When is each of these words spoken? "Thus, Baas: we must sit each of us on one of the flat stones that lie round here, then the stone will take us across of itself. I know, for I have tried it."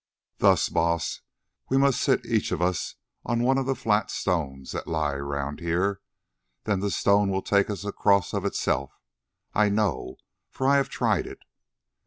"Thus, 0.39 0.67
Baas: 0.67 1.21
we 1.69 1.77
must 1.77 2.01
sit 2.01 2.25
each 2.25 2.51
of 2.51 2.59
us 2.59 2.95
on 3.23 3.41
one 3.43 3.59
of 3.59 3.67
the 3.67 3.75
flat 3.75 4.09
stones 4.09 4.71
that 4.71 4.87
lie 4.87 5.13
round 5.13 5.59
here, 5.59 6.01
then 6.63 6.79
the 6.79 6.89
stone 6.89 7.29
will 7.29 7.43
take 7.43 7.69
us 7.69 7.85
across 7.85 8.33
of 8.33 8.43
itself. 8.43 8.99
I 9.53 9.69
know, 9.69 10.15
for 10.49 10.67
I 10.67 10.77
have 10.77 10.89
tried 10.89 11.27
it." 11.27 11.43